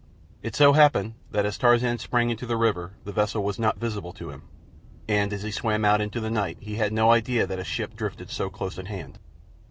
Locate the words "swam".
5.51-5.85